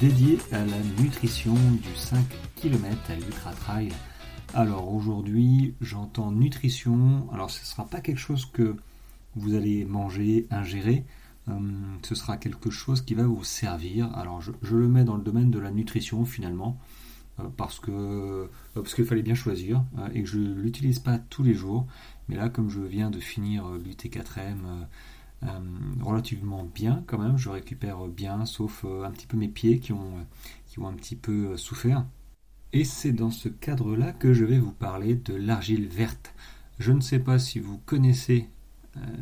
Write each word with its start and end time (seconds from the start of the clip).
dédié 0.00 0.38
à 0.52 0.64
la 0.64 1.02
nutrition 1.02 1.54
du 1.54 1.96
5 1.96 2.24
km 2.54 2.96
à 3.10 3.14
l'Ultra 3.16 3.52
Trail. 3.52 3.88
Alors 4.54 4.94
aujourd'hui, 4.94 5.74
j'entends 5.80 6.30
nutrition, 6.30 7.28
alors 7.32 7.50
ce 7.50 7.60
ne 7.60 7.64
sera 7.64 7.84
pas 7.86 8.00
quelque 8.00 8.20
chose 8.20 8.46
que 8.46 8.76
vous 9.34 9.54
allez 9.54 9.84
manger, 9.84 10.46
ingérer, 10.50 11.04
euh, 11.48 11.52
ce 12.02 12.14
sera 12.14 12.36
quelque 12.36 12.70
chose 12.70 13.00
qui 13.00 13.14
va 13.14 13.24
vous 13.24 13.42
servir. 13.42 14.14
Alors 14.14 14.40
je, 14.40 14.76
le 14.76 14.88
mets 14.88 15.04
dans 15.04 15.16
le 15.16 15.22
domaine 15.22 15.50
de 15.50 15.58
la 15.58 15.72
nutrition 15.72 16.24
finalement, 16.24 16.78
euh, 17.40 17.44
parce 17.56 17.80
que 17.80 17.90
euh, 17.90 18.46
parce 18.74 18.94
qu'il 18.94 19.04
fallait 19.04 19.22
bien 19.22 19.34
choisir 19.34 19.82
et 20.14 20.22
que 20.22 20.28
je 20.28 20.38
ne 20.38 20.54
l'utilise 20.54 21.00
pas 21.00 21.18
tous 21.18 21.42
les 21.42 21.54
jours. 21.54 21.86
Mais 22.28 22.36
là, 22.36 22.48
comme 22.48 22.70
je 22.70 22.80
viens 22.80 23.10
de 23.10 23.18
finir 23.18 23.64
l'UT4M 23.64 24.86
relativement 26.02 26.64
bien 26.64 27.04
quand 27.06 27.18
même, 27.18 27.38
je 27.38 27.48
récupère 27.48 28.06
bien, 28.06 28.44
sauf 28.44 28.84
un 28.84 29.10
petit 29.10 29.26
peu 29.26 29.36
mes 29.36 29.48
pieds 29.48 29.78
qui 29.78 29.92
ont, 29.92 30.26
ont 30.78 30.86
un 30.88 30.94
petit 30.94 31.16
peu 31.16 31.56
souffert. 31.56 32.04
Et 32.72 32.84
c'est 32.84 33.12
dans 33.12 33.30
ce 33.30 33.48
cadre-là 33.48 34.12
que 34.12 34.32
je 34.32 34.44
vais 34.44 34.58
vous 34.58 34.72
parler 34.72 35.14
de 35.14 35.34
l'argile 35.34 35.86
verte. 35.86 36.34
Je 36.78 36.92
ne 36.92 37.00
sais 37.00 37.18
pas 37.18 37.38
si 37.38 37.60
vous 37.60 37.78
connaissez 37.78 38.48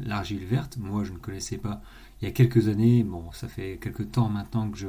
l'argile 0.04 0.44
verte, 0.44 0.78
moi 0.78 1.04
je 1.04 1.12
ne 1.12 1.18
connaissais 1.18 1.58
pas 1.58 1.82
il 2.20 2.24
y 2.24 2.28
a 2.28 2.32
quelques 2.32 2.68
années, 2.68 3.04
bon 3.04 3.30
ça 3.32 3.48
fait 3.48 3.78
quelques 3.80 4.12
temps 4.12 4.28
maintenant 4.28 4.70
que 4.70 4.78
je, 4.78 4.88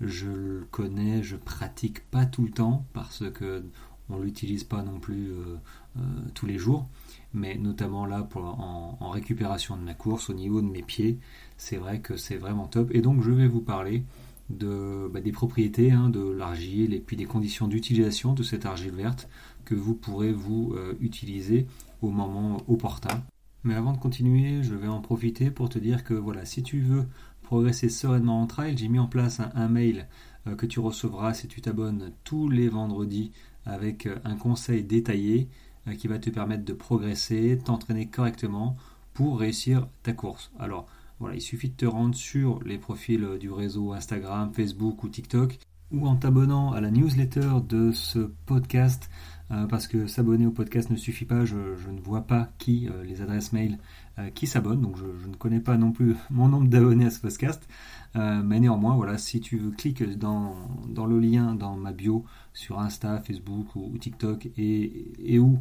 je 0.00 0.28
le 0.28 0.66
connais, 0.70 1.22
je 1.22 1.36
pratique 1.36 2.08
pas 2.10 2.26
tout 2.26 2.42
le 2.42 2.50
temps 2.50 2.86
parce 2.92 3.24
que 3.30 3.64
on 4.10 4.18
l'utilise 4.18 4.64
pas 4.64 4.82
non 4.82 5.00
plus 5.00 5.30
euh, 5.30 5.56
euh, 5.98 6.00
tous 6.34 6.46
les 6.46 6.56
jours, 6.56 6.88
mais 7.32 7.56
notamment 7.56 8.06
là 8.06 8.22
pour, 8.22 8.42
en, 8.42 9.10
récupération 9.10 9.76
de 9.76 9.82
ma 9.82 9.94
course 9.94 10.30
au 10.30 10.34
niveau 10.34 10.60
de 10.60 10.68
mes 10.68 10.82
pieds, 10.82 11.18
c'est 11.56 11.76
vrai 11.76 12.00
que 12.00 12.16
c'est 12.16 12.36
vraiment 12.36 12.66
top. 12.66 12.90
Et 12.94 13.00
donc 13.00 13.22
je 13.22 13.30
vais 13.30 13.48
vous 13.48 13.60
parler 13.60 14.04
bah, 14.50 15.20
des 15.20 15.32
propriétés 15.32 15.92
hein, 15.92 16.08
de 16.08 16.20
l'argile 16.20 16.94
et 16.94 17.00
puis 17.00 17.16
des 17.16 17.26
conditions 17.26 17.68
d'utilisation 17.68 18.32
de 18.32 18.42
cette 18.42 18.64
argile 18.64 18.94
verte 18.94 19.28
que 19.64 19.74
vous 19.74 19.94
pourrez 19.94 20.32
vous 20.32 20.72
euh, 20.74 20.94
utiliser 21.00 21.66
au 22.00 22.10
moment 22.10 22.62
opportun. 22.68 23.22
Mais 23.64 23.74
avant 23.74 23.92
de 23.92 23.98
continuer, 23.98 24.62
je 24.62 24.74
vais 24.74 24.88
en 24.88 25.00
profiter 25.00 25.50
pour 25.50 25.68
te 25.68 25.78
dire 25.78 26.04
que 26.04 26.14
voilà, 26.14 26.46
si 26.46 26.62
tu 26.62 26.80
veux 26.80 27.04
progresser 27.42 27.90
sereinement 27.90 28.40
en 28.40 28.46
trail, 28.46 28.78
j'ai 28.78 28.88
mis 28.88 28.98
en 28.98 29.06
place 29.06 29.40
un, 29.54 29.68
mail 29.68 30.06
euh, 30.46 30.54
que 30.54 30.64
tu 30.64 30.80
recevras 30.80 31.34
si 31.34 31.48
tu 31.48 31.60
t'abonnes 31.60 32.12
tous 32.24 32.48
les 32.48 32.70
vendredis 32.70 33.32
avec 33.66 34.06
euh, 34.06 34.16
un 34.24 34.36
conseil 34.36 34.84
détaillé 34.84 35.48
qui 35.96 36.08
va 36.08 36.18
te 36.18 36.30
permettre 36.30 36.64
de 36.64 36.72
progresser, 36.72 37.58
t'entraîner 37.64 38.06
correctement 38.06 38.76
pour 39.14 39.38
réussir 39.38 39.86
ta 40.02 40.12
course. 40.12 40.50
Alors 40.58 40.86
voilà, 41.20 41.34
il 41.36 41.40
suffit 41.40 41.68
de 41.68 41.74
te 41.74 41.86
rendre 41.86 42.14
sur 42.14 42.62
les 42.64 42.78
profils 42.78 43.26
du 43.40 43.50
réseau 43.50 43.92
Instagram, 43.92 44.52
Facebook 44.54 45.02
ou 45.02 45.08
TikTok 45.08 45.58
ou 45.90 46.06
en 46.06 46.16
t'abonnant 46.16 46.72
à 46.72 46.80
la 46.80 46.90
newsletter 46.90 47.50
de 47.66 47.92
ce 47.92 48.30
podcast 48.46 49.08
euh, 49.50 49.66
parce 49.66 49.86
que 49.86 50.06
s'abonner 50.06 50.46
au 50.46 50.50
podcast 50.50 50.90
ne 50.90 50.96
suffit 50.96 51.24
pas, 51.24 51.46
je, 51.46 51.56
ne 51.56 52.00
vois 52.00 52.22
pas 52.22 52.50
qui, 52.58 52.86
euh, 52.88 53.02
les 53.04 53.22
adresses 53.22 53.52
mail 53.54 53.78
euh, 54.18 54.28
qui 54.28 54.46
s'abonnent, 54.46 54.82
donc 54.82 54.98
je, 54.98 55.26
ne 55.26 55.34
connais 55.36 55.60
pas 55.60 55.78
non 55.78 55.90
plus 55.90 56.16
mon 56.30 56.48
nombre 56.48 56.68
d'abonnés 56.68 57.06
à 57.06 57.10
ce 57.10 57.20
podcast, 57.20 57.66
mais 58.14 58.58
néanmoins, 58.58 58.96
voilà, 58.96 59.16
si 59.16 59.40
tu 59.40 59.58
veux, 59.58 59.70
clique 59.70 60.02
dans, 60.18 60.56
dans, 60.88 61.06
le 61.06 61.20
lien 61.20 61.54
dans 61.54 61.76
ma 61.76 61.92
bio 61.92 62.24
sur 62.52 62.80
Insta, 62.80 63.20
Facebook 63.20 63.76
ou, 63.76 63.96
TikTok 63.96 64.46
et, 64.56 65.12
et 65.24 65.38
où 65.38 65.60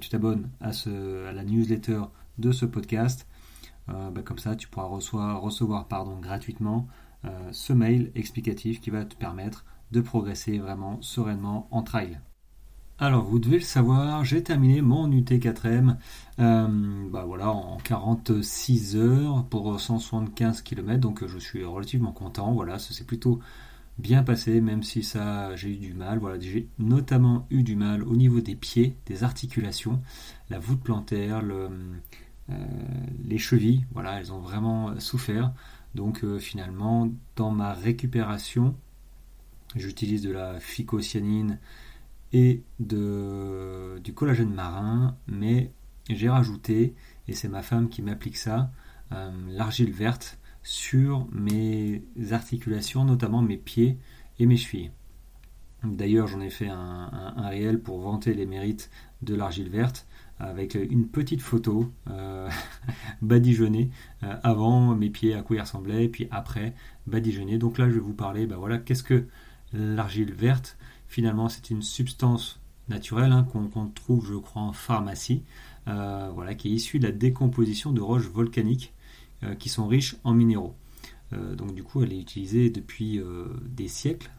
tu 0.00 0.08
t'abonnes 0.08 0.48
à, 0.60 0.70
la 1.32 1.44
newsletter 1.44 2.02
de 2.38 2.52
ce 2.52 2.66
podcast, 2.66 3.26
bah, 3.86 4.22
comme 4.24 4.38
ça 4.38 4.56
tu 4.56 4.68
pourras 4.68 4.86
recevoir, 4.86 5.86
gratuitement 6.20 6.88
ce 7.52 7.72
mail 7.72 8.10
explicatif 8.14 8.80
qui 8.80 8.90
va 8.90 9.04
te 9.04 9.16
permettre 9.16 9.64
de 9.92 10.00
progresser 10.00 10.58
vraiment 10.58 11.00
sereinement 11.02 11.68
en 11.70 11.82
trail. 11.82 12.20
Alors, 13.02 13.24
vous 13.24 13.38
devez 13.38 13.56
le 13.56 13.64
savoir, 13.64 14.26
j'ai 14.26 14.42
terminé 14.42 14.82
mon 14.82 15.08
UT4M 15.08 15.96
euh, 16.38 17.08
bah 17.10 17.24
voilà, 17.26 17.48
en 17.48 17.78
46 17.78 18.94
heures 18.96 19.46
pour 19.46 19.80
175 19.80 20.60
km, 20.60 21.00
donc 21.00 21.26
je 21.26 21.38
suis 21.38 21.64
relativement 21.64 22.12
content. 22.12 22.52
Voilà, 22.52 22.78
ça 22.78 22.92
s'est 22.92 23.04
plutôt 23.04 23.40
bien 24.00 24.22
passé, 24.22 24.60
même 24.60 24.82
si 24.82 25.02
ça 25.02 25.54
j'ai 25.56 25.70
eu 25.70 25.76
du 25.76 25.94
mal. 25.94 26.18
Voilà, 26.18 26.40
j'ai 26.40 26.68
notamment 26.78 27.46
eu 27.50 27.62
du 27.62 27.76
mal 27.76 28.02
au 28.02 28.16
niveau 28.16 28.40
des 28.40 28.56
pieds, 28.56 28.96
des 29.06 29.24
articulations, 29.24 30.00
la 30.48 30.58
voûte 30.58 30.82
plantaire, 30.82 31.42
euh, 31.44 31.68
les 33.24 33.38
chevilles. 33.38 33.84
Voilà, 33.92 34.18
elles 34.18 34.32
ont 34.32 34.40
vraiment 34.40 34.98
souffert. 34.98 35.52
Donc 35.94 36.24
euh, 36.24 36.38
finalement, 36.38 37.10
dans 37.36 37.50
ma 37.50 37.72
récupération, 37.72 38.74
j'utilise 39.76 40.22
de 40.22 40.30
la 40.30 40.60
phycocyanine 40.60 41.58
et 42.32 42.62
de, 42.78 43.98
du 44.02 44.14
collagène 44.14 44.52
marin, 44.52 45.16
mais 45.26 45.72
j'ai 46.08 46.28
rajouté, 46.28 46.94
et 47.28 47.34
c'est 47.34 47.48
ma 47.48 47.62
femme 47.62 47.88
qui 47.88 48.02
m'applique 48.02 48.36
ça, 48.36 48.70
euh, 49.12 49.30
l'argile 49.48 49.92
verte 49.92 50.38
sur 50.62 51.26
mes 51.32 52.02
articulations, 52.30 53.04
notamment 53.04 53.42
mes 53.42 53.56
pieds 53.56 53.98
et 54.38 54.46
mes 54.46 54.56
chevilles. 54.56 54.90
D'ailleurs, 55.82 56.26
j'en 56.26 56.40
ai 56.40 56.50
fait 56.50 56.68
un, 56.68 57.32
réel 57.48 57.80
pour 57.80 58.00
vanter 58.00 58.34
les 58.34 58.44
mérites 58.44 58.90
de 59.22 59.34
l'argile 59.34 59.70
verte 59.70 60.06
avec 60.38 60.74
une 60.74 61.06
petite 61.06 61.42
photo 61.42 61.92
euh, 62.08 62.48
badigeonnée 63.22 63.90
euh, 64.22 64.34
avant 64.42 64.94
mes 64.94 65.10
pieds 65.10 65.34
à 65.34 65.42
quoi 65.42 65.56
ils 65.56 65.60
ressemblaient, 65.60 66.08
puis 66.08 66.28
après 66.30 66.74
badigeonnés. 67.06 67.58
Donc 67.58 67.78
là, 67.78 67.88
je 67.88 67.94
vais 67.94 68.00
vous 68.00 68.14
parler, 68.14 68.46
bah 68.46 68.56
voilà, 68.58 68.78
qu'est-ce 68.78 69.02
que 69.02 69.26
l'argile 69.72 70.32
verte? 70.32 70.78
Finalement, 71.08 71.48
c'est 71.48 71.70
une 71.70 71.82
substance 71.82 72.60
naturelle 72.88 73.32
hein, 73.32 73.46
qu'on 73.50 73.86
trouve, 73.86 74.26
je 74.26 74.34
crois, 74.34 74.62
en 74.62 74.72
pharmacie, 74.72 75.42
euh, 75.88 76.30
voilà, 76.34 76.54
qui 76.54 76.68
est 76.68 76.72
issue 76.72 76.98
de 76.98 77.06
la 77.06 77.12
décomposition 77.12 77.92
de 77.92 78.00
roches 78.00 78.28
volcaniques 78.28 78.92
qui 79.58 79.68
sont 79.68 79.86
riches 79.86 80.16
en 80.24 80.34
minéraux. 80.34 80.76
Euh, 81.32 81.54
donc 81.54 81.74
du 81.74 81.82
coup, 81.82 82.02
elle 82.02 82.12
est 82.12 82.20
utilisée 82.20 82.70
depuis 82.70 83.20
des 83.66 83.88
siècles 83.88 84.30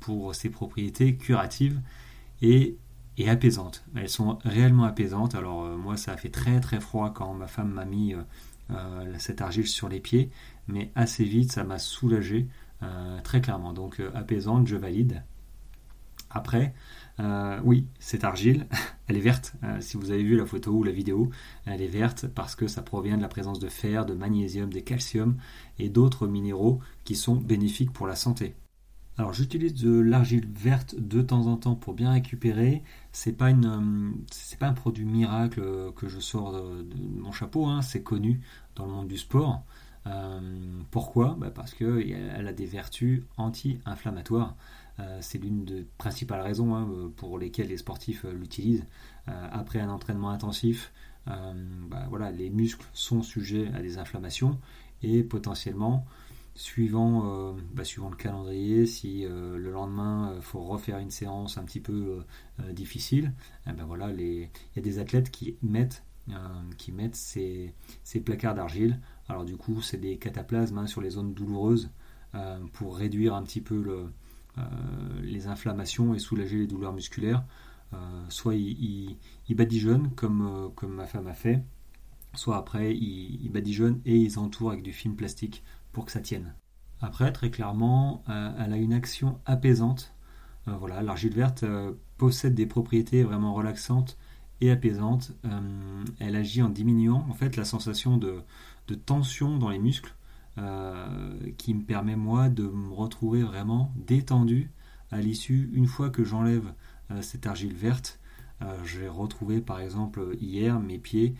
pour 0.00 0.34
ses 0.34 0.50
propriétés 0.50 1.16
curatives 1.16 1.80
et, 2.42 2.76
et, 3.18 3.28
apaisantes. 3.28 3.84
Elles 3.94 4.08
sont 4.08 4.38
réellement 4.44 4.84
apaisantes. 4.84 5.34
Alors 5.34 5.64
moi, 5.76 5.96
ça 5.96 6.12
a 6.12 6.16
fait 6.16 6.30
très 6.30 6.60
très 6.60 6.80
froid 6.80 7.12
quand 7.14 7.34
ma 7.34 7.46
femme 7.46 7.72
m'a 7.72 7.84
mis 7.84 8.14
cette 9.18 9.40
argile 9.40 9.68
sur 9.68 9.88
les 9.88 10.00
pieds, 10.00 10.30
mais 10.66 10.90
assez 10.94 11.24
vite, 11.24 11.52
ça 11.52 11.64
m'a 11.64 11.78
soulagé 11.78 12.48
très 13.22 13.40
clairement. 13.40 13.72
Donc 13.72 14.00
apaisante, 14.14 14.66
je 14.66 14.76
valide. 14.76 15.22
Après, 16.30 16.74
euh, 17.18 17.58
oui, 17.64 17.86
cette 17.98 18.24
argile, 18.24 18.66
elle 19.08 19.16
est 19.16 19.20
verte. 19.20 19.54
Euh, 19.64 19.80
si 19.80 19.96
vous 19.96 20.10
avez 20.10 20.22
vu 20.22 20.36
la 20.36 20.46
photo 20.46 20.72
ou 20.72 20.82
la 20.82 20.92
vidéo, 20.92 21.30
elle 21.64 21.82
est 21.82 21.86
verte 21.86 22.26
parce 22.26 22.54
que 22.54 22.66
ça 22.66 22.82
provient 22.82 23.16
de 23.16 23.22
la 23.22 23.28
présence 23.28 23.58
de 23.58 23.68
fer, 23.68 24.04
de 24.06 24.14
magnésium, 24.14 24.72
de 24.72 24.80
calcium 24.80 25.36
et 25.78 25.88
d'autres 25.88 26.26
minéraux 26.26 26.80
qui 27.04 27.16
sont 27.16 27.36
bénéfiques 27.36 27.92
pour 27.92 28.06
la 28.06 28.16
santé. 28.16 28.54
Alors 29.18 29.32
j'utilise 29.32 29.72
de 29.72 29.98
l'argile 29.98 30.46
verte 30.46 30.94
de 30.98 31.22
temps 31.22 31.46
en 31.46 31.56
temps 31.56 31.74
pour 31.74 31.94
bien 31.94 32.12
récupérer. 32.12 32.82
C'est 33.12 33.32
pas 33.32 33.50
euh, 33.50 34.10
pas 34.60 34.66
un 34.66 34.74
produit 34.74 35.06
miracle 35.06 35.92
que 35.96 36.06
je 36.06 36.20
sors 36.20 36.52
de, 36.52 36.84
mon 37.18 37.32
chapeau. 37.32 37.64
Hein. 37.64 37.80
C'est 37.80 38.02
connu 38.02 38.42
dans 38.74 38.84
le 38.84 38.92
monde 38.92 39.08
du 39.08 39.16
sport. 39.16 39.62
pourquoi? 40.90 41.34
Bah, 41.40 41.50
Parce 41.50 41.72
qu'elle 41.72 42.46
a 42.46 42.52
des 42.52 42.66
vertus 42.66 43.22
anti-inflammatoires. 43.38 44.54
Euh, 44.98 45.18
c'est 45.20 45.38
l'une 45.38 45.64
des 45.64 45.86
principales 45.98 46.40
raisons 46.40 46.74
hein, 46.74 47.12
pour 47.16 47.38
lesquelles 47.38 47.68
les 47.68 47.76
sportifs 47.76 48.24
euh, 48.24 48.32
l'utilisent. 48.32 48.84
Euh, 49.28 49.48
après 49.50 49.80
un 49.80 49.90
entraînement 49.90 50.30
intensif, 50.30 50.92
bah, 51.26 52.06
voilà, 52.08 52.30
les 52.30 52.50
muscles 52.50 52.86
sont 52.92 53.20
sujets 53.20 53.68
à 53.74 53.82
des 53.82 53.98
inflammations 53.98 54.60
et 55.02 55.24
potentiellement, 55.24 56.06
suivant, 56.54 57.52
bah, 57.74 57.82
le 57.82 58.14
calendrier, 58.14 58.86
si 58.86 59.24
le 59.24 59.72
lendemain 59.72 60.34
il 60.36 60.42
faut 60.42 60.62
refaire 60.62 60.98
une 60.98 61.10
séance 61.10 61.58
un 61.58 61.64
petit 61.64 61.80
peu 61.80 62.22
difficile, 62.70 63.32
eh 63.66 63.72
ben 63.72 63.86
voilà, 63.86 64.12
il 64.12 64.48
y 64.76 64.78
a 64.78 64.80
des 64.80 65.00
athlètes 65.00 65.32
qui 65.32 65.56
mettent, 65.62 66.04
ces, 67.14 67.74
placards 68.24 68.54
d'argile. 68.54 69.00
Alors 69.28 69.44
du 69.44 69.56
coup, 69.56 69.82
c'est 69.82 69.98
des 69.98 70.18
cataplasmes 70.18 70.78
hein, 70.78 70.86
sur 70.86 71.00
les 71.00 71.10
zones 71.10 71.34
douloureuses 71.34 71.90
pour 72.72 72.96
réduire 72.96 73.34
un 73.34 73.42
petit 73.42 73.60
peu 73.60 73.82
le, 73.82 74.12
les 75.22 75.46
inflammations 75.48 76.14
et 76.14 76.18
soulager 76.18 76.58
les 76.58 76.66
douleurs 76.66 76.92
musculaires. 76.92 77.44
Euh, 77.94 78.24
soit 78.28 78.54
il, 78.56 79.16
comme, 80.16 80.42
euh, 80.42 80.68
comme 80.74 80.94
ma 80.94 81.06
femme 81.06 81.28
a 81.28 81.34
fait, 81.34 81.62
soit 82.34 82.56
après 82.56 82.94
il, 82.96 83.40
il 83.42 83.50
badigeonne 83.50 84.00
et 84.04 84.16
ils 84.16 84.38
entourent 84.38 84.72
avec 84.72 84.82
du 84.82 84.92
film 84.92 85.14
plastique 85.14 85.62
pour 85.92 86.04
que 86.04 86.12
ça 86.12 86.20
tienne. 86.20 86.54
Après, 87.00 87.30
très 87.30 87.50
clairement, 87.50 88.24
elle 88.26 88.72
a 88.72 88.78
une 88.78 88.94
action 88.94 89.38
apaisante. 89.44 90.14
voilà, 90.66 91.02
l'argile 91.02 91.34
verte 91.34 91.64
possède 92.16 92.54
des 92.54 92.64
propriétés 92.64 93.22
vraiment 93.22 93.52
relaxantes 93.52 94.16
et 94.62 94.70
apaisante. 94.70 95.32
elle 96.18 96.36
agit 96.36 96.62
en 96.62 96.70
diminuant 96.70 97.26
en 97.28 97.34
fait 97.34 97.56
la 97.56 97.66
sensation 97.66 98.16
de, 98.16 98.42
tension 99.04 99.58
dans 99.58 99.68
les 99.68 99.78
muscles, 99.78 100.14
qui 101.58 101.74
me 101.74 101.82
permet 101.82 102.16
moi 102.16 102.48
de 102.48 102.62
me 102.62 102.90
retrouver 102.90 103.42
vraiment 103.42 103.92
détendu 103.96 104.70
à 105.10 105.20
l'issue 105.20 105.70
une 105.74 105.86
fois 105.86 106.08
que 106.08 106.24
j'enlève 106.24 106.72
cette 107.20 107.46
argile 107.46 107.74
verte. 107.74 108.18
J'ai 108.84 109.06
retrouvé 109.06 109.60
par 109.60 109.80
exemple 109.80 110.34
hier 110.40 110.80
mes 110.80 110.98
pieds 110.98 111.34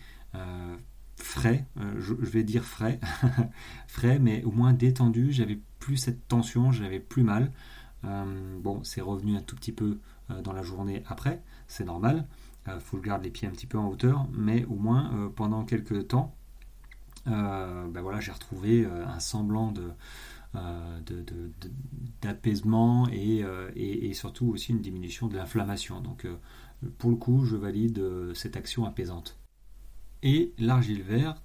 frais, 1.17 1.65
euh, 1.79 1.99
je, 1.99 2.13
vais 2.13 2.43
dire 2.43 2.63
frais, 2.63 2.99
frais, 3.87 4.19
mais 4.19 4.43
au 4.43 4.51
moins 4.51 4.73
détendu. 4.73 5.31
J'avais 5.31 5.59
plus 5.79 5.97
cette 5.97 6.27
tension, 6.27 6.71
j'avais 6.71 6.99
plus 6.99 7.23
mal. 7.23 7.51
Euh, 8.05 8.59
bon, 8.61 8.83
c'est 8.83 9.01
revenu 9.01 9.35
un 9.35 9.41
tout 9.41 9.55
petit 9.55 9.71
peu 9.71 9.99
euh, 10.29 10.41
dans 10.41 10.53
la 10.53 10.61
journée 10.61 11.03
après, 11.07 11.43
c'est 11.67 11.85
normal. 11.85 12.27
Il 12.67 12.81
faut 12.81 12.97
garder 12.97 13.25
les 13.25 13.31
pieds 13.31 13.47
un 13.47 13.51
petit 13.51 13.65
peu 13.65 13.77
en 13.77 13.87
hauteur, 13.87 14.27
mais 14.33 14.65
au 14.65 14.75
moins 14.75 15.31
pendant 15.37 15.63
quelques 15.63 16.09
temps, 16.09 16.35
ben 17.27 18.01
voilà, 18.01 18.19
j'ai 18.19 18.31
retrouvé 18.31 18.85
un 18.85 19.19
semblant 19.19 19.71
de, 19.71 19.91
d'apaisement 22.21 23.07
et, 23.09 23.43
surtout 24.13 24.47
aussi 24.47 24.71
une 24.71 24.81
diminution 24.81 25.27
de 25.27 25.35
l'inflammation. 25.35 26.01
Donc 26.01 26.25
pour 26.97 27.09
le 27.09 27.17
coup, 27.17 27.45
je 27.45 27.55
valide 27.55 28.01
cette 28.33 28.55
action 28.57 28.85
apaisante 28.85 29.37
et 30.23 30.53
l'argile 30.57 31.01
verte 31.03 31.41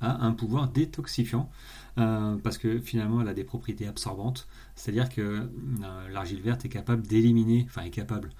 a 0.00 0.24
un 0.24 0.32
pouvoir 0.32 0.68
détoxifiant 0.68 1.50
euh, 1.98 2.36
parce 2.36 2.58
que 2.58 2.78
finalement 2.78 3.22
elle 3.22 3.28
a 3.28 3.34
des 3.34 3.44
propriétés 3.44 3.86
absorbantes, 3.86 4.46
c'est-à-dire 4.74 5.08
que 5.08 5.20
euh, 5.22 6.08
l'argile 6.10 6.42
verte 6.42 6.64
est 6.64 6.68
capable 6.68 7.06
d'éliminer, 7.06 7.64
enfin 7.66 7.82
est 7.82 7.90
capable, 7.90 8.30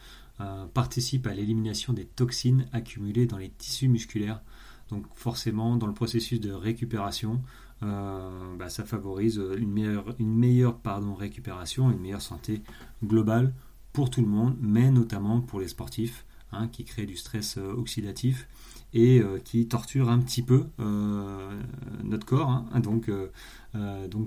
euh, 0.40 0.66
participe 0.66 1.26
à 1.26 1.34
l'élimination 1.34 1.92
des 1.92 2.04
toxines 2.04 2.66
accumulées 2.72 3.26
dans 3.26 3.38
les 3.38 3.48
tissus 3.48 3.88
musculaires. 3.88 4.42
Donc 4.90 5.04
forcément 5.14 5.76
dans 5.76 5.86
le 5.86 5.94
processus 5.94 6.40
de 6.40 6.52
récupération, 6.52 7.42
bah, 7.80 8.68
ça 8.68 8.84
favorise 8.84 9.42
une 9.58 9.70
meilleure, 9.70 10.14
une 10.18 10.34
meilleure 10.34 10.78
récupération, 11.18 11.90
une 11.90 12.00
meilleure 12.00 12.22
santé 12.22 12.62
globale 13.04 13.52
pour 13.92 14.10
tout 14.10 14.22
le 14.22 14.28
monde, 14.28 14.56
mais 14.60 14.90
notamment 14.90 15.40
pour 15.40 15.60
les 15.60 15.68
sportifs 15.68 16.24
hein, 16.52 16.68
qui 16.68 16.84
créent 16.84 17.06
du 17.06 17.16
stress 17.16 17.56
oxydatif 17.58 18.48
et 18.96 19.20
euh, 19.20 19.38
qui 19.38 19.68
torture 19.68 20.08
un 20.08 20.18
petit 20.18 20.42
peu 20.42 20.64
euh, 20.80 21.60
notre 22.02 22.24
corps. 22.26 22.48
Hein. 22.48 22.80
Donc, 22.80 23.08
euh, 23.08 23.28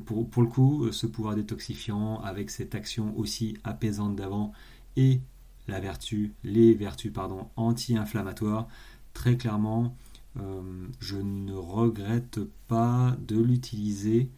pour, 0.05 0.43
le 0.43 0.47
coup, 0.47 0.91
ce 0.91 1.07
pouvoir 1.07 1.35
détoxifiant 1.35 2.21
avec 2.21 2.51
cette 2.51 2.75
action 2.75 3.17
aussi 3.17 3.57
apaisante 3.63 4.15
d'avant 4.15 4.51
et 4.95 5.21
la 5.67 5.79
vertu, 5.79 6.33
les 6.43 6.73
vertus 6.75 7.11
pardon, 7.11 7.47
anti-inflammatoires, 7.55 8.67
très 9.13 9.37
clairement, 9.37 9.95
je 10.35 11.17
ne 11.17 11.53
regrette 11.53 12.39
pas 12.67 13.17
de 13.27 13.39
l'utiliser, 13.41 14.29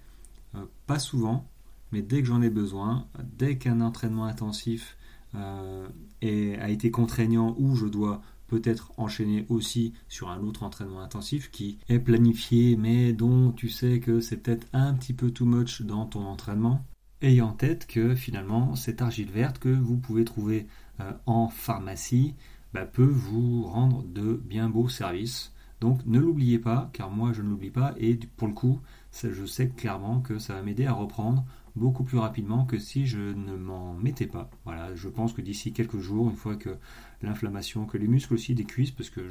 pas 0.88 1.00
souvent, 1.00 1.48
mais 1.92 2.02
dès 2.02 2.22
que 2.22 2.28
j'en 2.28 2.42
ai 2.42 2.50
besoin, 2.50 3.08
dès 3.38 3.58
qu'un 3.58 3.82
entraînement 3.82 4.26
intensif 4.26 4.98
a 5.34 6.70
été 6.70 6.92
contraignant 6.92 7.56
ou 7.60 7.76
je 7.76 7.86
dois 7.86 8.22
peut-être 8.52 8.92
enchaîner 8.98 9.46
aussi 9.48 9.94
sur 10.10 10.30
un 10.30 10.42
autre 10.42 10.64
entraînement 10.64 11.00
intensif 11.00 11.50
qui 11.52 11.80
est 11.88 12.00
planifié 12.00 12.76
mais 12.76 13.14
dont 13.14 13.54
tu 13.54 13.70
sais 13.70 14.02
que 14.02 14.20
c'est 14.20 14.38
peut-être 14.38 14.68
un 14.74 14.94
petit 14.94 15.14
peu 15.14 15.32
too 15.32 15.46
much 15.46 15.82
dans 15.82 16.06
ton 16.06 16.26
entraînement. 16.26 16.86
Ayant 17.22 17.50
en 17.50 17.54
tête 17.54 17.88
que 17.88 18.14
finalement 18.14 18.76
cette 18.76 19.02
argile 19.02 19.32
verte 19.32 19.60
que 19.60 19.70
vous 19.70 19.96
pouvez 19.96 20.26
trouver 20.26 20.68
euh, 21.00 21.14
en 21.26 21.48
pharmacie 21.48 22.36
bah, 22.74 22.86
peut 22.86 23.04
vous 23.04 23.64
rendre 23.64 24.04
de 24.04 24.42
bien 24.44 24.70
beaux 24.70 24.90
services. 24.90 25.51
Donc 25.82 26.06
ne 26.06 26.20
l'oubliez 26.20 26.60
pas, 26.60 26.90
car 26.94 27.10
moi 27.10 27.34
je 27.34 27.42
ne 27.42 27.50
l'oublie 27.50 27.72
pas, 27.72 27.94
et 27.98 28.16
pour 28.38 28.48
le 28.48 28.54
coup, 28.54 28.80
je 29.24 29.46
sais 29.46 29.68
clairement 29.70 30.22
que 30.22 30.40
ça 30.40 30.54
va 30.54 30.62
m'aider 30.62 30.86
à 30.86 30.94
reprendre 30.94 31.44
beaucoup 31.76 32.04
plus 32.04 32.18
rapidement 32.18 32.66
que 32.66 32.78
si 32.80 33.06
je 33.08 33.20
ne 33.20 33.56
m'en 33.56 33.94
mettais 33.94 34.28
pas. 34.28 34.50
Voilà, 34.66 34.94
je 34.96 35.08
pense 35.10 35.34
que 35.34 35.42
d'ici 35.42 35.74
quelques 35.74 36.00
jours, 36.00 36.30
une 36.30 36.36
fois 36.36 36.56
que 36.56 36.78
l'inflammation, 37.22 37.86
que 37.86 37.98
les 37.98 38.08
muscles 38.08 38.34
aussi 38.34 38.54
des 38.56 38.66
cuisses, 38.66 38.92
parce 38.92 39.10
que 39.10 39.22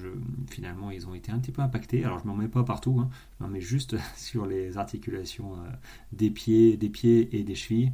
finalement 0.51 0.91
ils 0.91 1.07
ont 1.09 1.15
été 1.15 1.33
un 1.33 1.39
petit 1.39 1.53
peu 1.53 1.63
impactés. 1.63 2.05
Alors 2.05 2.19
je 2.19 2.27
m'en 2.27 2.37
mets 2.37 2.49
pas 2.49 2.65
partout, 2.65 2.99
hein, 3.01 3.11
je 3.39 3.45
m'en 3.45 3.51
mets 3.51 3.61
juste 3.61 3.97
sur 4.17 4.47
les 4.47 4.79
articulations 4.79 5.55
euh, 5.55 5.69
des 6.13 6.31
pieds, 6.31 6.77
des 6.77 6.89
pieds 6.89 7.37
et 7.37 7.43
des 7.45 7.55
chevilles. 7.55 7.93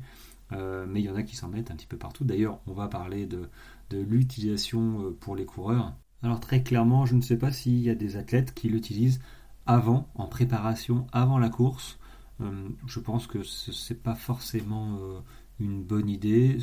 Euh, 0.52 0.86
mais 0.88 1.00
il 1.00 1.06
y 1.06 1.10
en 1.10 1.16
a 1.16 1.22
qui 1.24 1.36
s'en 1.36 1.48
mettent 1.48 1.70
un 1.72 1.76
petit 1.76 1.86
peu 1.88 1.96
partout. 1.98 2.24
D'ailleurs, 2.24 2.60
on 2.66 2.72
va 2.72 2.88
parler 2.88 3.26
de, 3.26 3.48
de 3.90 3.98
l'utilisation 3.98 5.02
euh, 5.02 5.10
pour 5.18 5.34
les 5.36 5.44
coureurs. 5.44 5.94
Alors 6.22 6.40
très 6.40 6.62
clairement, 6.62 7.06
je 7.06 7.14
ne 7.14 7.20
sais 7.20 7.36
pas 7.36 7.52
s'il 7.52 7.78
y 7.80 7.90
a 7.90 7.94
des 7.94 8.16
athlètes 8.16 8.54
qui 8.54 8.68
l'utilisent 8.68 9.20
avant, 9.66 10.08
en 10.14 10.26
préparation, 10.26 11.06
avant 11.12 11.38
la 11.38 11.50
course. 11.50 11.98
Euh, 12.40 12.68
je 12.86 13.00
pense 13.00 13.26
que 13.26 13.42
ce 13.42 13.92
n'est 13.92 13.98
pas 13.98 14.14
forcément 14.14 14.98
euh, 15.00 15.20
une 15.60 15.82
bonne 15.82 16.08
idée. 16.08 16.58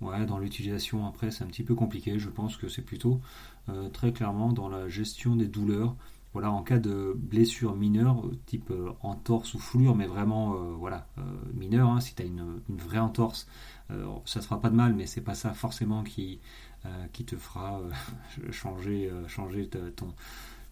Ouais, 0.00 0.26
dans 0.26 0.38
l'utilisation 0.38 1.06
après 1.06 1.30
c'est 1.30 1.44
un 1.44 1.46
petit 1.46 1.62
peu 1.62 1.74
compliqué. 1.74 2.18
Je 2.18 2.28
pense 2.28 2.56
que 2.56 2.68
c'est 2.68 2.82
plutôt 2.82 3.20
euh, 3.68 3.88
très 3.88 4.12
clairement 4.12 4.52
dans 4.52 4.68
la 4.68 4.88
gestion 4.88 5.36
des 5.36 5.46
douleurs. 5.48 5.96
Voilà, 6.32 6.50
en 6.50 6.64
cas 6.64 6.78
de 6.78 7.14
blessure 7.16 7.76
mineure, 7.76 8.24
type 8.46 8.72
entorse 9.02 9.54
ou 9.54 9.60
foulure, 9.60 9.94
mais 9.94 10.06
vraiment 10.06 10.54
voilà 10.72 11.06
mineure. 11.54 11.90
Hein, 11.90 12.00
si 12.00 12.16
tu 12.16 12.22
as 12.22 12.24
une, 12.24 12.60
vraie 12.70 12.98
entorse, 12.98 13.46
ça 13.88 14.40
ne 14.40 14.44
fera 14.44 14.60
pas 14.60 14.68
de 14.68 14.74
mal, 14.74 14.94
mais 14.94 15.06
c'est 15.06 15.20
pas 15.20 15.36
ça 15.36 15.54
forcément 15.54 16.02
qui, 16.02 16.40
qui 17.12 17.24
te 17.24 17.36
fera 17.36 17.80
changer, 18.50 19.10
changer 19.28 19.68
ton, 19.68 20.14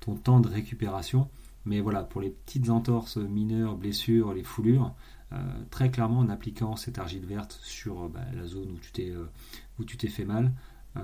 ton 0.01 0.15
temps 0.15 0.41
de 0.41 0.49
récupération. 0.49 1.29
Mais 1.65 1.81
voilà, 1.81 2.03
pour 2.03 2.21
les 2.21 2.31
petites 2.31 2.71
entorses 2.71 3.17
mineures, 3.17 3.77
blessures, 3.77 4.35
les 4.35 4.43
foulures, 4.43 4.95
euh, 5.33 5.37
très 5.71 5.91
clairement 5.91 6.19
en 6.19 6.29
appliquant 6.29 6.77
cette 6.77 6.99
argile 6.99 7.25
verte 7.25 7.59
sur 7.63 8.03
euh, 8.03 8.09
bah, 8.09 8.21
la 8.35 8.47
zone 8.47 8.73
où 8.73 8.79
tu 8.79 8.93
t'es 8.93 9.11
euh, 9.11 9.31
où 9.79 9.85
tu 9.85 9.97
t'es 9.97 10.09
fait 10.09 10.25
mal, 10.25 10.53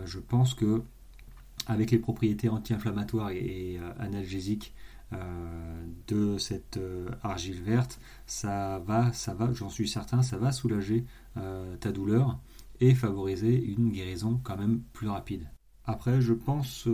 je 0.04 0.18
pense 0.18 0.52
que 0.52 0.82
avec 1.66 1.90
les 1.90 1.98
propriétés 1.98 2.50
anti-inflammatoires 2.50 3.30
et, 3.30 3.80
analgésiques 3.98 4.74
de 6.06 6.36
cette 6.36 6.78
argile 7.22 7.62
verte, 7.62 7.98
ça 8.26 8.82
va, 8.86 9.10
ça 9.14 9.32
va, 9.32 9.50
j'en 9.54 9.70
suis 9.70 9.88
certain, 9.88 10.20
ça 10.20 10.36
va 10.36 10.52
soulager 10.52 11.06
ta 11.80 11.90
douleur 11.90 12.38
et 12.80 12.94
favoriser 12.94 13.62
une 13.64 13.90
guérison 13.90 14.40
quand 14.42 14.56
même 14.56 14.80
plus 14.92 15.08
rapide. 15.08 15.48
Après, 15.84 16.20
je 16.20 16.34
pense 16.34 16.86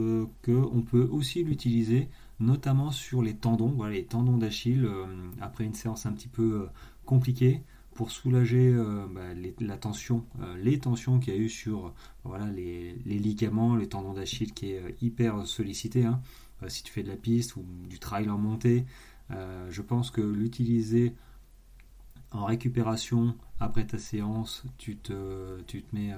qu'on 0.44 0.82
peut 0.82 1.08
aussi 1.10 1.42
l'utiliser 1.42 2.08
notamment 2.40 2.90
sur 2.90 3.22
les 3.22 3.34
tendons, 3.34 3.68
voilà, 3.68 3.94
les 3.94 4.04
tendons 4.04 4.36
d'Achille, 4.36 4.84
euh, 4.84 5.06
après 5.40 5.64
une 5.64 5.74
séance 5.74 6.06
un 6.06 6.12
petit 6.12 6.28
peu 6.28 6.62
euh, 6.62 6.66
compliquée, 7.04 7.62
pour 7.94 8.10
soulager 8.10 8.72
euh, 8.72 9.06
bah, 9.12 9.34
les, 9.34 9.54
la 9.60 9.76
tension, 9.76 10.24
les 10.60 10.80
tensions 10.80 11.20
qu'il 11.20 11.32
y 11.34 11.36
a 11.36 11.40
eu 11.40 11.48
sur 11.48 11.94
voilà, 12.24 12.46
les, 12.50 12.94
ligaments, 13.04 13.76
les 13.76 13.88
tendons 13.88 14.14
d'Achille 14.14 14.52
qui 14.52 14.72
est 14.72 14.96
hyper 15.00 15.46
sollicité. 15.46 16.04
Hein. 16.04 16.20
si 16.66 16.82
tu 16.82 16.92
fais 16.92 17.04
de 17.04 17.08
la 17.08 17.16
piste 17.16 17.54
ou 17.56 17.64
du 17.88 18.00
trail 18.00 18.28
en 18.30 18.38
montée, 18.38 18.84
je 19.30 19.82
pense 19.82 20.10
que 20.10 20.20
l'utiliser 20.20 21.14
en 22.34 22.44
récupération 22.44 23.34
après 23.60 23.86
ta 23.86 23.98
séance, 23.98 24.64
tu 24.76 24.96
te, 24.96 25.62
tu 25.62 25.82
te 25.82 25.94
mets 25.96 26.12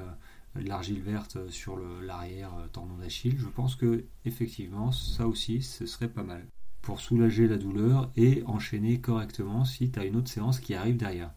l'argile 0.65 1.01
verte 1.01 1.51
sur 1.51 1.79
l'arrière 2.03 2.53
euh, 2.59 2.67
tendon 2.69 2.97
d'Achille, 2.97 3.37
je 3.39 3.49
pense 3.49 3.75
que 3.75 4.05
effectivement 4.25 4.93
ça 4.93 5.27
aussi 5.27 5.63
ce 5.63 5.87
serait 5.87 6.09
pas 6.09 6.23
mal 6.23 6.47
pour 6.83 7.01
soulager 7.01 7.49
la 7.49 7.57
douleur 7.57 8.11
et 8.17 8.43
enchaîner 8.47 9.01
correctement 9.01 9.65
si 9.65 9.91
tu 9.91 9.99
as 9.99 10.05
une 10.05 10.17
autre 10.17 10.29
séance 10.29 10.61
qui 10.61 10.75
arrive 10.75 10.97
derrière. 10.97 11.33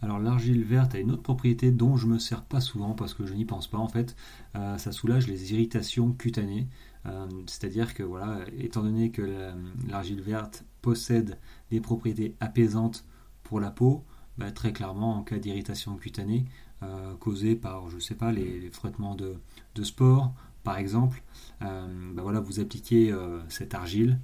Alors 0.00 0.18
l'argile 0.18 0.64
verte 0.64 0.94
a 0.94 0.98
une 0.98 1.10
autre 1.10 1.22
propriété 1.22 1.70
dont 1.70 1.96
je 1.96 2.06
me 2.06 2.18
sers 2.18 2.44
pas 2.44 2.60
souvent 2.60 2.92
parce 2.92 3.14
que 3.14 3.26
je 3.26 3.34
n'y 3.34 3.44
pense 3.44 3.68
pas 3.68 3.78
en 3.78 3.88
fait. 3.88 4.16
Euh, 4.56 4.78
ça 4.78 4.92
soulage 4.92 5.26
les 5.28 5.52
irritations 5.52 6.12
cutanées. 6.12 6.68
Euh, 7.06 7.26
c'est-à-dire 7.46 7.94
que 7.94 8.02
voilà, 8.02 8.40
étant 8.58 8.82
donné 8.82 9.10
que 9.10 9.52
l'argile 9.88 10.20
verte 10.20 10.64
possède 10.82 11.38
des 11.70 11.80
propriétés 11.80 12.34
apaisantes 12.40 13.04
pour 13.44 13.60
la 13.60 13.70
peau, 13.70 14.04
bah, 14.38 14.52
très 14.52 14.72
clairement 14.72 15.16
en 15.16 15.22
cas 15.22 15.38
d'irritation 15.38 15.96
cutanée, 15.96 16.44
euh, 16.84 17.14
causés 17.16 17.56
par, 17.56 17.90
je 17.90 17.98
sais 17.98 18.14
pas, 18.14 18.30
les, 18.30 18.70
frottements 18.70 19.16
de, 19.16 19.34
sport, 19.82 20.32
par 20.62 20.78
exemple, 20.78 21.22
euh, 21.62 22.12
ben 22.14 22.22
voilà, 22.22 22.40
vous 22.40 22.60
appliquez 22.60 23.12
euh, 23.12 23.40
cette 23.48 23.74
argile 23.74 24.18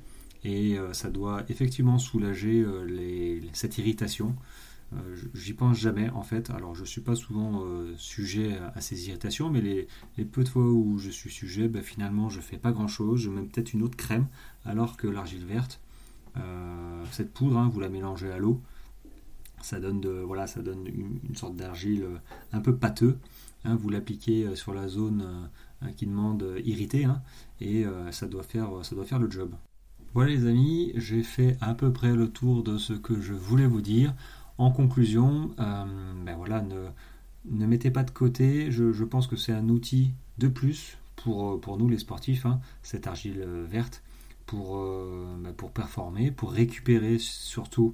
et 0.45 0.77
ça 0.93 1.09
doit 1.09 1.43
effectivement 1.49 1.97
soulager 1.97 2.63
cette 3.55 3.79
irritation. 3.79 4.37
J'y 5.33 5.55
pense 5.55 5.79
jamais 5.79 6.11
en 6.11 6.23
fait. 6.23 6.51
Alors 6.51 6.75
je 6.75 6.85
suis 6.85 7.01
pas 7.01 7.15
souvent 7.15 7.65
sujet 7.97 8.59
à, 8.75 8.83
ces 8.83 9.09
irritations, 9.09 9.49
mais 9.49 9.63
les, 9.63 10.25
peu 10.27 10.45
de 10.45 10.49
fois 10.51 10.67
où 10.67 10.99
je 10.99 11.09
suis 11.09 11.31
sujet, 11.31 11.67
ben, 11.67 11.83
finalement 11.83 12.29
je 12.29 12.43
fais 12.43 12.59
pas 12.59 12.73
grand 12.73 12.89
chose. 12.89 13.21
Je 13.21 13.31
mets 13.31 13.41
peut-être 13.41 13.73
une 13.73 13.83
autre 13.83 13.97
crème, 13.97 14.27
alors 14.67 14.99
que 14.99 15.07
l'argile 15.07 15.47
verte, 15.47 15.81
cette 17.11 17.33
poudre, 17.33 17.57
hein, 17.57 17.71
vous 17.73 17.81
la 17.81 17.89
mélangez 17.89 18.31
à 18.31 18.37
l'eau 18.37 18.61
ça 19.65 19.81
donne, 19.81 20.01
de, 20.01 20.11
voilà, 20.11 20.47
ça 20.47 20.61
donne 20.61 20.87
une, 20.87 21.35
sorte 21.35 21.57
d'argile 21.57 22.03
euh, 22.03 22.17
un 22.53 22.61
peu 22.61 22.77
pâteux. 22.77 23.17
Hein. 23.65 23.77
vous 23.77 23.89
l'appliquez 23.89 24.45
euh, 24.45 24.55
sur 24.55 24.75
la 24.75 24.89
zone 24.89 25.25
qui 25.97 26.07
demande 26.07 26.47
irrité, 26.65 27.05
hein, 27.05 27.21
et 27.61 27.85
ça, 28.11 28.27
doit 28.27 28.43
faire, 28.43 28.71
ça 28.83 28.95
doit 28.95 29.05
faire 29.05 29.19
le 29.19 29.31
job. 29.31 29.51
Voilà 30.15 30.31
les 30.31 30.47
amis, 30.47 30.93
j'ai 30.95 31.23
fait 31.23 31.59
à 31.61 31.75
peu 31.75 31.93
près 31.93 32.15
le 32.15 32.29
tour 32.29 32.63
de 32.63 32.79
ce 32.79 32.95
que 32.95 33.21
je 33.21 33.35
voulais 33.35 33.67
vous 33.67 33.83
dire. 33.83 34.15
En 34.57 34.71
conclusion, 34.71 35.51
ben 35.59 36.37
voilà, 36.39 36.63
ne, 36.63 36.87
ne 37.51 37.67
mettez 37.67 37.91
pas 37.91 38.03
de 38.03 38.11
côté, 38.11 38.73
je, 38.73 39.05
pense 39.05 39.27
que 39.27 39.37
c'est 39.37 39.53
un 39.53 39.69
outil 39.69 40.13
de 40.39 40.49
plus 40.49 40.97
pour, 41.17 41.61
pour 41.61 41.77
nous 41.77 41.91
les 41.91 41.99
sportifs, 41.99 42.47
hein, 42.47 42.61
cette 42.83 43.07
argile 43.07 43.45
verte, 43.69 44.03
pour, 44.47 44.79
ben 44.79 45.53
pour 45.53 45.71
performer, 45.71 46.31
pour 46.31 46.51
récupérer 46.53 47.19
surtout 47.19 47.93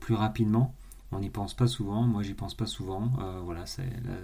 plus 0.00 0.14
rapidement. 0.14 0.74
On 1.14 1.20
n'y 1.20 1.28
pense 1.28 1.52
pas 1.52 1.66
souvent, 1.66 2.02
moi 2.04 2.22
j'y 2.22 2.32
pense 2.32 2.54
pas 2.54 2.66
souvent. 2.66 3.12
Euh, 3.20 3.40
voilà, 3.44 3.64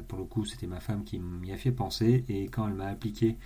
pour 0.08 0.18
le 0.18 0.24
coup 0.24 0.46
c'était 0.46 0.66
ma 0.66 0.80
femme 0.80 1.04
qui 1.04 1.18
m'y 1.18 1.52
a 1.52 1.58
fait 1.58 1.70
penser 1.70 2.24
et 2.28 2.44
quand 2.46 2.66
elle 2.66 2.74
m'a 2.74 2.86
appliqué 2.86 3.36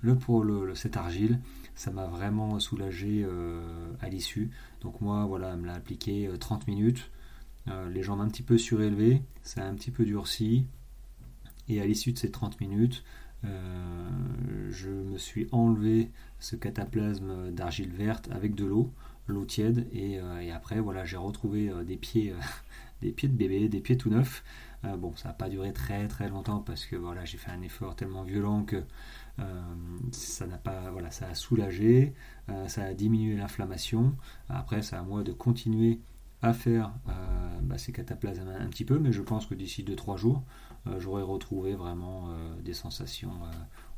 le, 0.00 0.16
le, 0.42 0.74
cette 0.74 0.96
argile, 0.96 1.38
ça 1.74 1.90
m'a 1.90 2.06
vraiment 2.06 2.58
soulagé 2.58 3.22
euh, 3.22 3.92
à 4.00 4.08
l'issue. 4.08 4.50
Donc 4.80 5.02
moi 5.02 5.26
voilà, 5.26 5.52
elle 5.52 5.60
me 5.60 5.66
l'a 5.66 5.74
appliqué 5.74 6.30
30 6.40 6.62
euh, 6.62 6.72
minutes, 6.72 7.10
les 7.90 8.02
jambes 8.02 8.20
un 8.20 8.28
petit 8.28 8.42
peu 8.42 8.56
surélevées, 8.56 9.22
ça 9.42 9.62
a 9.62 9.66
un 9.66 9.74
petit 9.74 9.90
peu 9.90 10.04
durci 10.04 10.64
et 11.68 11.82
à 11.82 11.86
l'issue 11.86 12.12
de 12.12 12.18
ces 12.18 12.30
30 12.30 12.60
minutes, 12.60 13.04
je 13.42 14.88
me 14.88 15.18
suis 15.18 15.48
enlevé 15.52 16.10
ce 16.38 16.56
cataplasme 16.56 17.50
d'argile 17.50 17.90
verte 17.90 18.30
avec 18.30 18.54
de 18.54 18.64
l'eau, 18.64 18.92
l'eau 19.26 19.44
tiède 19.44 19.88
et, 19.92 20.20
après 20.50 20.78
voilà 20.78 21.04
j'ai 21.04 21.16
retrouvé 21.16 21.72
des 21.84 21.96
pieds 21.96 22.32
des 23.02 23.12
pieds 23.12 23.28
de 23.28 23.36
bébé, 23.36 23.68
des 23.68 23.80
pieds 23.80 23.96
tout 23.96 24.10
neufs. 24.10 24.42
Euh, 24.84 24.96
bon, 24.96 25.14
ça 25.16 25.28
n'a 25.28 25.34
pas 25.34 25.48
duré 25.48 25.72
très 25.72 26.06
très 26.08 26.28
longtemps 26.28 26.60
parce 26.60 26.86
que 26.86 26.96
voilà, 26.96 27.24
j'ai 27.24 27.38
fait 27.38 27.50
un 27.50 27.62
effort 27.62 27.96
tellement 27.96 28.22
violent 28.22 28.64
que 28.64 28.82
euh, 29.38 29.62
ça 30.12 30.46
n'a 30.46 30.58
pas, 30.58 30.90
voilà, 30.90 31.10
ça 31.10 31.28
a 31.28 31.34
soulagé, 31.34 32.14
euh, 32.48 32.68
ça 32.68 32.84
a 32.84 32.94
diminué 32.94 33.36
l'inflammation. 33.36 34.16
Après, 34.48 34.82
c'est 34.82 34.96
à 34.96 35.02
moi 35.02 35.22
de 35.22 35.32
continuer 35.32 36.00
à 36.42 36.52
faire 36.52 36.92
bah, 37.62 37.78
ces 37.78 37.92
cataplasmes 37.92 38.46
un, 38.48 38.68
petit 38.68 38.84
peu, 38.84 38.98
mais 38.98 39.10
je 39.10 39.22
pense 39.22 39.46
que 39.46 39.54
d'ici 39.54 39.82
2-3 39.82 40.18
jours, 40.18 40.44
j'aurai 40.98 41.22
retrouvé 41.22 41.74
vraiment 41.74 42.28
des 42.62 42.74
sensations, 42.74 43.32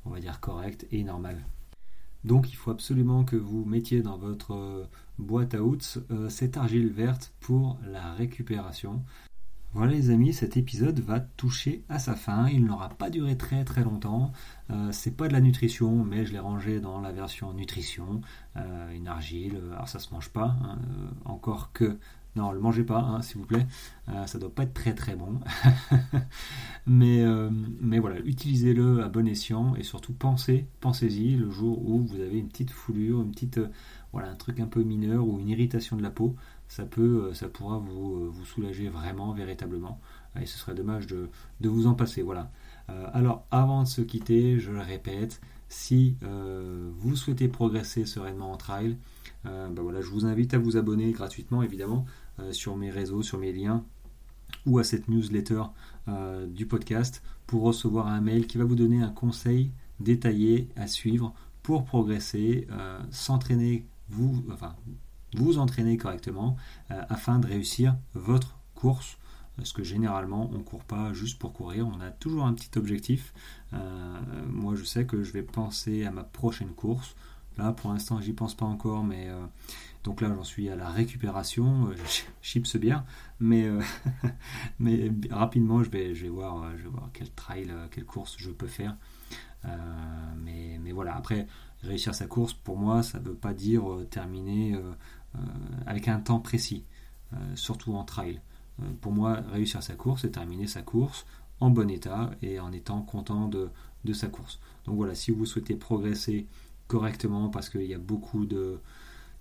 on 0.07 0.11
va 0.11 0.21
dire, 0.21 0.38
correctes 0.38 0.87
et 0.93 1.02
normales. 1.02 1.45
Donc 2.25 2.51
il 2.51 2.57
faut 2.57 2.71
absolument 2.71 3.25
que 3.25 3.37
vous 3.37 3.65
mettiez 3.65 4.03
dans 4.03 4.19
votre 4.19 4.55
euh, 4.55 4.85
boîte 5.19 5.55
à 5.55 5.63
outils 5.63 6.01
euh, 6.11 6.29
cette 6.29 6.57
argile 6.57 6.89
verte 6.89 7.33
pour 7.41 7.79
la 7.87 8.13
récupération. 8.13 9.03
Voilà 9.75 9.93
les 9.93 10.11
amis, 10.11 10.33
cet 10.33 10.57
épisode 10.57 10.99
va 11.01 11.21
toucher 11.21 11.85
à 11.89 11.99
sa 11.99 12.15
fin. 12.15 12.49
Il 12.49 12.65
n'aura 12.65 12.89
pas 12.89 13.11
duré 13.11 13.37
très 13.37 13.65
très 13.65 13.85
longtemps. 13.85 14.33
Euh, 14.71 14.89
c'est 14.93 15.15
pas 15.15 15.29
de 15.29 15.35
la 15.35 15.41
nutrition, 15.41 16.05
mais 16.05 16.25
je 16.25 16.33
l'ai 16.33 16.39
rangé 16.39 16.81
dans 16.81 17.01
la 17.01 17.13
version 17.13 17.53
nutrition. 17.53 18.23
une 18.93 19.07
argile, 19.07 19.61
alors 19.73 19.89
ça 19.89 20.01
se 20.01 20.13
mange 20.13 20.31
pas, 20.31 20.57
hein, 20.65 20.79
encore 21.25 21.71
que 21.73 21.99
non, 22.38 22.52
le 22.52 22.61
mangez 22.61 22.85
pas, 22.85 23.00
hein, 23.00 23.21
s'il 23.21 23.38
vous 23.38 23.47
plaît. 23.47 23.66
Euh, 24.09 24.26
ça 24.26 24.38
doit 24.38 24.54
pas 24.54 24.62
être 24.62 24.73
très 24.73 24.95
très 24.95 25.16
bon. 25.16 25.40
mais, 26.87 27.23
euh, 27.23 27.50
mais 27.80 27.99
voilà, 27.99 28.21
utilisez-le 28.21 29.02
à 29.02 29.09
bon 29.09 29.26
escient 29.26 29.75
et 29.75 29.83
surtout 29.83 30.12
pensez, 30.12 30.68
pensez-y 30.80 31.35
le 31.35 31.50
jour 31.50 31.87
où 31.87 31.99
vous 32.00 32.21
avez 32.21 32.38
une 32.38 32.49
petite 32.49 32.71
foulure, 32.71 33.21
une 33.21 33.33
petite, 33.33 33.59
euh, 33.59 33.68
voilà, 34.12 34.30
un 34.30 34.37
truc 34.37 34.61
un 34.61 34.66
peu 34.66 34.85
mineur 34.85 35.26
ou 35.26 35.40
une 35.40 35.49
irritation 35.49 35.97
de 35.97 36.02
la 36.02 36.11
peau. 36.11 36.37
Ça 36.68 36.85
peut, 36.85 37.35
ça 37.35 37.49
pourra 37.49 37.78
vous, 37.78 38.30
vous 38.30 38.45
soulager 38.45 38.88
vraiment, 38.88 39.33
véritablement. 39.33 40.00
Et 40.40 40.47
ce 40.47 40.59
serait 40.59 40.75
dommage 40.75 41.07
de, 41.09 41.28
vous 41.62 41.87
en 41.87 41.95
passer. 41.95 42.23
Voilà. 42.23 42.50
alors, 43.14 43.47
avant 43.50 43.83
de 43.83 43.88
se 43.88 44.02
quitter, 44.02 44.61
je 44.61 44.71
le 44.71 44.80
répète, 44.80 45.40
si 45.71 46.16
vous 46.21 47.16
souhaitez 47.16 47.49
progresser 47.49 48.04
sereinement 48.04 48.52
en 48.52 48.59
trail, 48.59 48.99
ben 49.45 49.80
voilà, 49.80 50.02
je 50.02 50.11
vous 50.11 50.26
invite 50.26 50.52
à 50.52 50.59
vous 50.59 50.76
abonner 50.76 51.11
gratuitement, 51.12 51.62
évidemment, 51.62 52.04
sur 52.52 52.76
mes 52.76 52.90
réseaux, 52.90 53.23
sur 53.23 53.38
mes 53.38 53.52
liens 53.52 53.85
ou 54.66 54.78
à 54.78 54.85
cette 54.85 55.09
newsletter 55.09 55.62
euh, 56.09 56.47
du 56.47 56.66
podcast 56.66 57.23
pour 57.47 57.62
recevoir 57.62 58.09
un 58.09 58.21
mail 58.21 58.47
qui 58.47 58.59
va 58.59 58.64
vous 58.64 58.75
donner 58.75 59.02
un 59.02 59.11
conseil 59.11 59.73
détaillé 60.00 60.68
à 60.76 60.87
suivre 60.87 61.35
pour 61.62 61.85
progresser, 61.85 62.66
euh, 62.71 62.99
s'entraîner, 63.11 63.87
vous, 64.09 64.45
enfin, 64.52 64.75
vous 65.35 65.59
entraîner 65.59 65.97
correctement 65.97 66.57
afin 66.88 67.38
de 67.38 67.47
réussir 67.47 67.97
votre 68.14 68.59
course. 68.75 69.18
Parce 69.57 69.73
que 69.73 69.83
généralement, 69.83 70.49
on 70.52 70.59
ne 70.59 70.62
court 70.62 70.85
pas 70.85 71.12
juste 71.12 71.38
pour 71.38 71.52
courir, 71.52 71.87
on 71.87 72.00
a 72.00 72.11
toujours 72.11 72.47
un 72.47 72.54
petit 72.54 72.78
objectif. 72.78 73.35
moi, 74.49 74.75
je 74.76 74.85
sais 74.85 75.04
que 75.04 75.23
je 75.23 75.33
vais 75.33 75.42
penser 75.42 76.04
à 76.07 76.12
ma 76.12 76.23
prochaine 76.23 76.71
course. 76.71 77.14
Là, 77.59 77.73
pour 77.73 77.92
l'instant, 77.92 78.21
j'y 78.21 78.33
pense 78.33 78.54
pas 78.54 78.64
encore, 78.64 79.04
mais 79.04 79.28
donc 80.05 80.21
là, 80.21 80.33
j'en 80.35 80.45
suis 80.45 80.69
à 80.69 80.76
la 80.76 80.88
récupération, 80.88 81.88
euh, 81.88 81.95
chips 82.43 82.76
bien, 82.76 83.05
mais, 83.40 83.64
euh, 83.64 83.81
mais 84.78 85.11
rapidement, 85.31 85.83
je 85.83 85.90
vais, 85.90 86.14
je 86.14 86.25
vais, 86.25 86.28
voir, 86.28 86.62
euh, 86.62 86.73
je 86.76 86.85
vais 86.85 86.88
voir 86.88 87.11
quel 87.12 87.31
trail, 87.31 87.73
quelle 87.90 88.05
course 88.05 88.37
je 88.38 88.50
peux 88.50 88.67
faire. 88.67 88.97
mais, 90.37 90.78
mais 90.83 90.93
voilà, 90.93 91.17
après, 91.17 91.47
réussir 91.83 92.14
sa 92.14 92.26
course, 92.26 92.52
pour 92.55 92.78
moi, 92.78 93.02
ça 93.02 93.19
ne 93.19 93.25
veut 93.25 93.35
pas 93.35 93.55
dire 93.55 93.83
terminer 94.11 94.76
avec 95.87 96.09
un 96.09 96.21
temps 96.21 96.40
précis, 96.40 96.85
surtout 97.55 97.95
en 97.95 98.05
trail. 98.05 98.40
pour 99.00 99.12
moi, 99.12 99.43
réussir 99.52 99.83
sa 99.83 99.95
course, 99.95 100.23
c'est 100.23 100.31
terminer 100.31 100.67
sa 100.67 100.83
course 100.83 101.26
en 101.61 101.71
bon 101.71 101.90
état 101.90 102.31
et 102.40 102.61
en 102.61 102.73
étant 102.73 103.02
content 103.02 103.49
de, 103.49 103.69
de 104.05 104.12
sa 104.12 104.28
course. 104.28 104.61
Donc 104.87 104.97
voilà, 104.97 105.14
si 105.14 105.33
vous 105.33 105.45
souhaitez 105.45 105.76
progresser 105.76 106.47
correctement, 106.87 107.49
parce 107.50 107.69
qu'il 107.69 107.83
y 107.83 107.95
a 107.95 107.99
beaucoup 107.99 108.47
de 108.47 108.81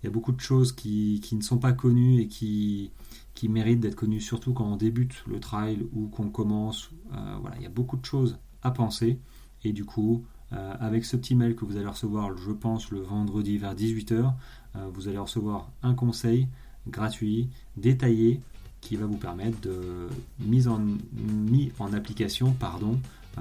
il 0.02 0.06
y 0.06 0.10
a 0.10 0.12
beaucoup 0.12 0.32
de 0.32 0.40
choses 0.40 0.72
qui, 0.72 1.22
ne 1.32 1.42
sont 1.42 1.58
pas 1.58 1.74
connues 1.74 2.22
et 2.22 2.28
qui, 2.28 2.92
qui 3.34 3.50
méritent 3.50 3.80
d'être 3.80 3.96
connues, 3.96 4.22
surtout 4.22 4.54
quand 4.54 4.66
on 4.66 4.78
débute 4.78 5.24
le 5.28 5.40
trail 5.40 5.86
ou 5.94 6.08
qu'on 6.08 6.30
commence. 6.30 6.92
Euh, 7.14 7.36
voilà, 7.42 7.56
il 7.58 7.64
y 7.64 7.66
a 7.68 7.70
beaucoup 7.70 7.98
de 7.98 8.06
choses 8.06 8.38
à 8.64 8.72
penser. 8.72 9.20
Et 9.64 9.74
du 9.74 9.86
coup, 9.86 10.24
euh, 10.54 10.74
avec 10.80 11.04
ce 11.04 11.18
petit 11.18 11.36
mail 11.36 11.56
que 11.56 11.66
vous 11.66 11.78
allez 11.78 11.88
recevoir, 11.88 12.38
je 12.38 12.52
pense, 12.52 12.92
le 12.92 13.00
vendredi 13.02 13.58
vers 13.58 13.76
18h, 13.76 14.34
euh, 14.76 14.88
vous 14.94 15.08
allez 15.08 15.18
recevoir 15.18 15.70
un 15.84 15.94
conseil 15.94 16.48
gratuit, 16.88 17.50
détaillé, 17.76 18.40
qui 18.82 18.96
va 18.96 19.06
vous 19.06 19.18
permettre 19.18 19.60
de 19.62 20.08
mise 20.40 20.68
en, 20.68 20.80
mis 21.14 21.72
en 21.80 21.94
application 21.94 22.54
pardon, 22.54 23.00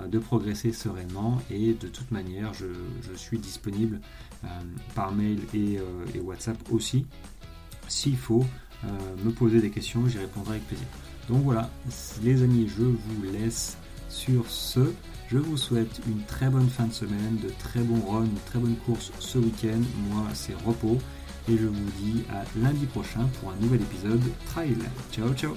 de 0.09 0.19
progresser 0.19 0.73
sereinement 0.73 1.41
et 1.51 1.73
de 1.75 1.89
toute 1.89 2.11
manière 2.11 2.53
je, 2.55 2.67
suis 3.17 3.39
disponible 3.39 4.01
euh, 4.45 4.49
par 4.95 5.13
mail 5.13 5.41
euh, 5.55 6.05
et, 6.15 6.21
WhatsApp 6.21 6.59
aussi. 6.71 7.07
S'il 7.89 8.17
faut 8.17 8.45
me 9.25 9.31
poser 9.31 9.61
des 9.61 9.71
questions 9.71 10.07
j'y 10.07 10.19
répondrai 10.19 10.57
avec 10.57 10.67
plaisir. 10.67 10.87
Donc 11.29 11.43
voilà 11.43 11.71
les 12.23 12.43
amis 12.43 12.69
je 12.69 12.83
vous 12.83 13.23
laisse 13.33 13.79
sur 14.09 14.49
ce. 14.49 14.93
Je 15.29 15.39
vous 15.39 15.57
souhaite 15.57 16.01
une 16.07 16.23
très 16.23 16.49
bonne 16.49 16.69
fin 16.69 16.87
de 16.87 16.93
semaine 16.93 17.39
de 17.43 17.49
très 17.59 17.81
bons 17.81 18.01
runs 18.01 18.25
une 18.25 18.41
très 18.47 18.59
bonne 18.59 18.77
course 18.77 19.13
ce 19.19 19.39
week-end. 19.39 19.81
Moi 20.11 20.25
c'est 20.35 20.55
repos 20.65 20.99
et 21.49 21.57
je 21.57 21.67
vous 21.67 21.91
dis 22.03 22.23
à 22.33 22.45
lundi 22.61 22.87
prochain 22.87 23.27
pour 23.41 23.51
un 23.51 23.57
nouvel 23.57 23.81
épisode 23.81 24.23
trail. 24.47 24.77
Ciao 25.11 25.33
ciao 25.35 25.57